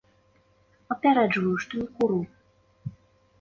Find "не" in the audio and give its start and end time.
1.83-1.87